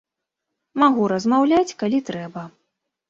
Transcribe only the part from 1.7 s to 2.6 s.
калі трэба.